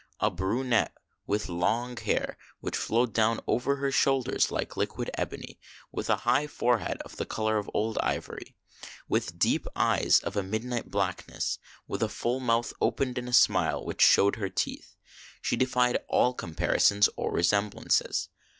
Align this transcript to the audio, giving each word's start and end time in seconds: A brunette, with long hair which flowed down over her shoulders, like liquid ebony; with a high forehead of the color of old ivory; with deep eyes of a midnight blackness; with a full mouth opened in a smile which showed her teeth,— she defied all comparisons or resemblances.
A 0.19 0.31
brunette, 0.31 0.95
with 1.27 1.47
long 1.47 1.95
hair 1.95 2.35
which 2.59 2.75
flowed 2.75 3.13
down 3.13 3.39
over 3.45 3.75
her 3.75 3.91
shoulders, 3.91 4.49
like 4.49 4.75
liquid 4.75 5.11
ebony; 5.13 5.59
with 5.91 6.09
a 6.09 6.15
high 6.25 6.47
forehead 6.47 6.97
of 7.05 7.17
the 7.17 7.25
color 7.27 7.59
of 7.59 7.69
old 7.71 7.99
ivory; 8.01 8.55
with 9.07 9.37
deep 9.37 9.67
eyes 9.75 10.19
of 10.21 10.35
a 10.35 10.41
midnight 10.41 10.89
blackness; 10.89 11.59
with 11.87 12.01
a 12.01 12.09
full 12.09 12.39
mouth 12.39 12.73
opened 12.81 13.19
in 13.19 13.27
a 13.27 13.31
smile 13.31 13.85
which 13.85 14.01
showed 14.01 14.37
her 14.37 14.49
teeth,— 14.49 14.95
she 15.43 15.55
defied 15.55 15.99
all 16.07 16.33
comparisons 16.33 17.07
or 17.15 17.31
resemblances. 17.31 18.29